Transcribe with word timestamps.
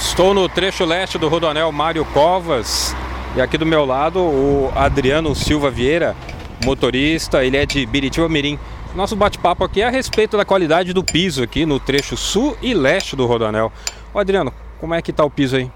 Estou 0.00 0.32
no 0.32 0.48
trecho 0.48 0.86
leste 0.86 1.18
do 1.18 1.28
Rodoanel 1.28 1.70
Mário 1.70 2.06
Covas 2.06 2.96
e 3.36 3.40
aqui 3.40 3.58
do 3.58 3.66
meu 3.66 3.84
lado 3.84 4.18
o 4.18 4.72
Adriano 4.74 5.34
Silva 5.34 5.70
Vieira, 5.70 6.16
motorista, 6.64 7.44
ele 7.44 7.58
é 7.58 7.66
de 7.66 7.84
Biritiba 7.84 8.26
Mirim. 8.26 8.58
Nosso 8.94 9.14
bate-papo 9.14 9.62
aqui 9.62 9.82
é 9.82 9.86
a 9.86 9.90
respeito 9.90 10.38
da 10.38 10.44
qualidade 10.44 10.94
do 10.94 11.04
piso 11.04 11.42
aqui 11.42 11.66
no 11.66 11.78
trecho 11.78 12.16
sul 12.16 12.56
e 12.62 12.72
leste 12.72 13.14
do 13.14 13.26
Rodoanel. 13.26 13.70
Ô 14.12 14.18
Adriano, 14.18 14.54
como 14.80 14.94
é 14.94 15.02
que 15.02 15.12
tá 15.12 15.22
o 15.22 15.30
piso 15.30 15.56
aí? 15.56 15.70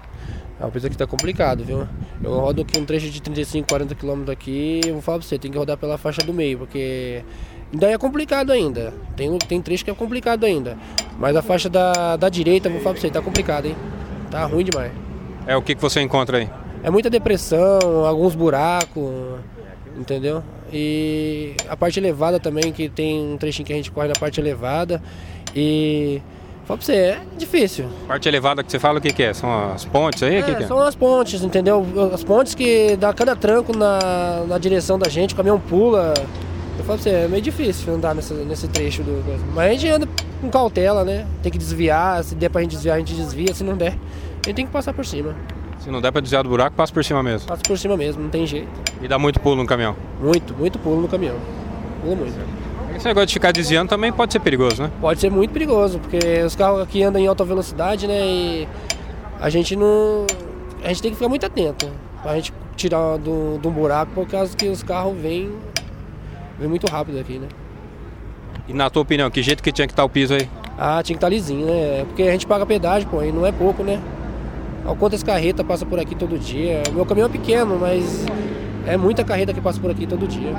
Ah, 0.59 0.65
o 0.65 0.71
piso 0.71 0.87
aqui 0.87 0.97
tá 0.97 1.05
complicado, 1.05 1.63
viu? 1.63 1.87
Eu 2.23 2.39
rodo 2.39 2.63
aqui 2.63 2.79
um 2.79 2.83
trecho 2.83 3.11
de 3.11 3.21
35, 3.21 3.67
40 3.67 3.93
km 3.93 4.31
aqui, 4.31 4.81
eu 4.87 4.93
vou 4.93 5.01
falar 5.03 5.19
pra 5.19 5.27
você, 5.27 5.37
tem 5.37 5.51
que 5.51 5.57
rodar 5.57 5.77
pela 5.77 5.99
faixa 5.99 6.23
do 6.23 6.33
meio, 6.33 6.57
porque 6.57 7.23
ainda 7.71 7.91
é 7.91 7.97
complicado 7.97 8.51
ainda. 8.51 8.91
Tem, 9.15 9.37
tem 9.37 9.61
trecho 9.61 9.85
que 9.85 9.91
é 9.91 9.93
complicado 9.93 10.45
ainda. 10.45 10.79
Mas 11.19 11.35
a 11.35 11.43
faixa 11.43 11.69
da, 11.69 12.17
da 12.17 12.27
direita, 12.27 12.69
vou 12.69 12.79
falar 12.79 12.93
pra 12.93 13.01
você, 13.01 13.11
tá 13.11 13.21
complicado, 13.21 13.67
hein? 13.67 13.75
Tá 14.29 14.45
ruim 14.45 14.63
demais. 14.63 14.91
É 15.47 15.55
o 15.55 15.61
que, 15.61 15.75
que 15.75 15.81
você 15.81 16.01
encontra 16.01 16.37
aí? 16.37 16.49
É 16.83 16.89
muita 16.89 17.09
depressão, 17.09 18.05
alguns 18.05 18.35
buracos, 18.35 19.11
entendeu? 19.97 20.43
E 20.71 21.55
a 21.69 21.77
parte 21.77 21.99
elevada 21.99 22.39
também, 22.39 22.71
que 22.71 22.89
tem 22.89 23.33
um 23.33 23.37
trechinho 23.37 23.65
que 23.65 23.73
a 23.73 23.75
gente 23.75 23.91
corre 23.91 24.07
na 24.07 24.15
parte 24.15 24.39
elevada. 24.39 25.01
E 25.55 26.21
fala 26.65 26.77
pra 26.77 26.85
você, 26.85 26.93
é 26.93 27.21
difícil. 27.37 27.85
Parte 28.07 28.27
elevada 28.27 28.63
que 28.63 28.71
você 28.71 28.79
fala 28.79 28.99
o 28.99 29.01
que, 29.01 29.13
que 29.13 29.23
é? 29.23 29.33
São 29.33 29.71
as 29.73 29.85
pontes 29.85 30.21
aí? 30.23 30.35
É, 30.35 30.41
que 30.41 30.55
que 30.55 30.63
é? 30.63 30.67
São 30.67 30.79
as 30.79 30.95
pontes, 30.95 31.41
entendeu? 31.43 31.85
As 32.13 32.23
pontes 32.23 32.53
que 32.53 32.95
dá 32.97 33.13
cada 33.13 33.35
tranco 33.35 33.75
na, 33.75 34.43
na 34.47 34.57
direção 34.57 34.99
da 34.99 35.09
gente, 35.09 35.33
o 35.33 35.37
caminhão 35.37 35.59
pula. 35.59 36.13
Eu 36.77 36.83
falo 36.83 36.99
pra 36.99 37.09
você, 37.09 37.09
é 37.09 37.27
meio 37.27 37.41
difícil 37.41 37.93
andar 37.93 38.13
nesse, 38.13 38.33
nesse 38.33 38.67
trecho 38.67 39.01
do. 39.01 39.23
Mas 39.53 39.69
a 39.69 39.73
gente 39.73 39.87
anda 39.87 40.07
com 40.45 40.51
cautela, 40.51 41.03
né? 41.03 41.25
Tem 41.41 41.51
que 41.51 41.57
desviar, 41.57 42.23
se 42.23 42.35
der 42.35 42.49
pra 42.49 42.61
gente 42.61 42.71
desviar, 42.71 42.95
a 42.95 42.99
gente 42.99 43.13
desvia, 43.13 43.53
se 43.53 43.63
não 43.63 43.75
der, 43.75 43.93
a 43.93 44.47
gente 44.47 44.55
tem 44.55 44.65
que 44.65 44.71
passar 44.71 44.93
por 44.93 45.05
cima. 45.05 45.35
Se 45.79 45.89
não 45.89 46.01
der 46.01 46.11
pra 46.11 46.21
desviar 46.21 46.43
do 46.43 46.49
buraco, 46.49 46.75
passa 46.75 46.93
por 46.93 47.03
cima 47.03 47.21
mesmo. 47.21 47.47
Passa 47.47 47.61
por 47.63 47.77
cima 47.77 47.97
mesmo, 47.97 48.23
não 48.23 48.29
tem 48.29 48.45
jeito. 48.45 48.69
E 49.01 49.07
dá 49.07 49.19
muito 49.19 49.39
pulo 49.39 49.57
no 49.57 49.67
caminhão. 49.67 49.95
Muito, 50.21 50.53
muito 50.53 50.79
pulo 50.79 51.01
no 51.01 51.07
caminhão. 51.07 51.35
Pula 52.01 52.15
muito. 52.15 52.35
Esse 52.95 53.05
negócio 53.05 53.27
de 53.27 53.33
ficar 53.33 53.51
desviando 53.51 53.89
também 53.89 54.11
pode 54.11 54.31
ser 54.31 54.39
perigoso, 54.39 54.81
né? 54.81 54.91
Pode 55.01 55.19
ser 55.19 55.29
muito 55.29 55.51
perigoso, 55.51 55.99
porque 55.99 56.43
os 56.43 56.55
carros 56.55 56.81
aqui 56.81 57.03
andam 57.03 57.21
em 57.21 57.27
alta 57.27 57.43
velocidade, 57.43 58.07
né? 58.07 58.25
E 58.25 58.67
a 59.39 59.49
gente 59.49 59.75
não. 59.75 60.25
A 60.83 60.87
gente 60.87 61.01
tem 61.01 61.11
que 61.11 61.17
ficar 61.17 61.27
muito 61.27 61.45
atento 61.45 61.91
pra 62.21 62.35
gente 62.35 62.53
tirar 62.75 63.17
do, 63.17 63.57
do 63.57 63.69
buraco, 63.69 64.11
por 64.13 64.27
causa 64.27 64.55
que 64.55 64.67
os 64.67 64.81
carros 64.81 65.15
vêm, 65.17 65.51
vêm 66.57 66.69
muito 66.69 66.87
rápido 66.87 67.19
aqui, 67.19 67.37
né? 67.37 67.47
E 68.67 68.73
na 68.73 68.89
tua 68.89 69.01
opinião, 69.01 69.29
que 69.29 69.41
jeito 69.41 69.61
que 69.61 69.71
tinha 69.71 69.87
que 69.87 69.93
estar 69.93 70.03
o 70.03 70.09
piso 70.09 70.33
aí? 70.33 70.49
Ah, 70.77 71.01
tinha 71.03 71.15
que 71.15 71.17
estar 71.17 71.29
lisinho, 71.29 71.65
né? 71.65 72.03
Porque 72.05 72.23
a 72.23 72.31
gente 72.31 72.45
paga 72.45 72.65
pedágio, 72.65 73.07
pô, 73.07 73.21
e 73.23 73.31
não 73.31 73.45
é 73.45 73.51
pouco, 73.51 73.83
né? 73.83 74.01
Olha 74.85 74.95
quantas 74.95 75.23
carretas 75.23 75.65
passam 75.65 75.87
por 75.87 75.99
aqui 75.99 76.15
todo 76.15 76.37
dia. 76.37 76.83
O 76.89 76.93
meu 76.93 77.05
caminhão 77.05 77.27
é 77.27 77.31
pequeno, 77.31 77.77
mas 77.79 78.25
é 78.85 78.97
muita 78.97 79.23
carreta 79.23 79.53
que 79.53 79.61
passa 79.61 79.79
por 79.79 79.89
aqui 79.89 80.05
todo 80.05 80.27
dia. 80.27 80.53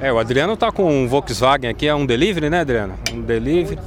É, 0.00 0.12
o 0.12 0.18
Adriano 0.18 0.56
tá 0.56 0.70
com 0.70 0.84
um 0.84 1.08
Volkswagen 1.08 1.70
aqui, 1.70 1.86
é 1.86 1.94
um 1.94 2.04
delivery, 2.04 2.50
né, 2.50 2.60
Adriano? 2.60 2.94
Um 3.12 3.20
delivery. 3.22 3.78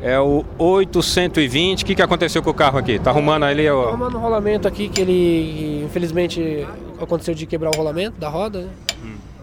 É 0.00 0.18
o 0.18 0.44
820. 0.58 1.82
O 1.82 1.86
que, 1.86 1.94
que 1.94 2.02
aconteceu 2.02 2.42
com 2.42 2.50
o 2.50 2.54
carro 2.54 2.78
aqui? 2.78 2.98
Tá 2.98 3.10
arrumando 3.10 3.44
ali 3.44 3.66
Tô 3.66 3.74
o. 3.74 3.88
arrumando 3.88 4.16
um 4.16 4.20
rolamento 4.20 4.66
aqui 4.66 4.88
que 4.88 5.00
ele, 5.02 5.82
infelizmente, 5.84 6.66
aconteceu 7.00 7.34
de 7.34 7.44
quebrar 7.44 7.70
o 7.74 7.76
rolamento 7.76 8.18
da 8.18 8.28
roda, 8.28 8.60
né? 8.62 8.68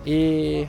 E 0.06 0.66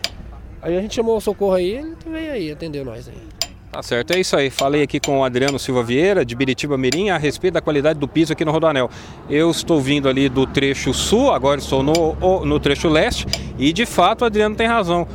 aí 0.63 0.77
a 0.77 0.81
gente 0.81 0.95
chamou 0.95 1.17
o 1.17 1.21
socorro 1.21 1.55
aí, 1.55 1.71
ele 1.71 1.97
veio 2.07 2.33
aí, 2.33 2.53
atendeu 2.53 2.85
nós 2.85 3.09
aí. 3.09 3.39
Tá 3.71 3.83
certo, 3.83 4.13
é 4.13 4.21
isso 4.21 4.35
aí. 4.35 4.49
Falei 4.49 4.83
aqui 4.83 4.99
com 4.99 5.21
o 5.21 5.25
Adriano 5.25 5.59
Silva 5.59 5.83
Vieira, 5.83 6.25
de 6.25 6.35
Biritiba 6.35 6.79
Mirim, 6.79 7.11
a 7.11 7.19
respeito 7.19 7.55
da 7.55 7.61
qualidade 7.61 7.99
do 7.99 8.09
piso 8.09 8.33
aqui 8.33 8.45
no 8.45 8.51
Rodoanel. 8.51 8.89
Eu 9.29 9.51
estou 9.51 9.79
vindo 9.79 10.09
ali 10.09 10.29
do 10.29 10.47
trecho 10.47 10.95
sul, 10.95 11.31
agora 11.31 11.61
estou 11.61 11.83
no, 11.83 12.45
no 12.47 12.59
trecho 12.59 12.89
leste, 12.89 13.27
e 13.59 13.73
de 13.73 13.85
fato 13.85 14.23
o 14.23 14.25
Adriano 14.25 14.57
tem 14.57 14.67
razão. 14.67 15.07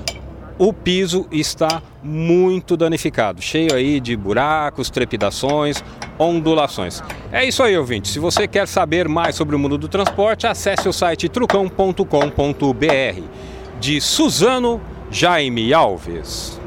O 0.60 0.72
piso 0.72 1.26
está 1.32 1.82
muito 2.04 2.78
danificado, 2.78 3.42
cheio 3.42 3.74
aí 3.74 4.00
de 4.00 4.16
buracos, 4.16 4.92
trepidações, 4.92 5.84
ondulações. 6.20 7.02
É 7.32 7.44
isso 7.44 7.64
aí, 7.64 7.76
ouvinte. 7.76 8.08
Se 8.08 8.20
você 8.20 8.48
quer 8.48 8.68
saber 8.68 9.08
mais 9.08 9.36
sobre 9.36 9.56
o 9.56 9.60
mundo 9.60 9.80
do 9.80 9.88
transporte, 9.88 10.46
acesse 10.46 10.88
o 10.88 10.94
site 10.94 11.28
trucão.com.br. 11.28 12.04
De 13.80 14.00
Suzano 14.00 14.80
Jaime 15.14 15.70
Alves. 15.74 16.63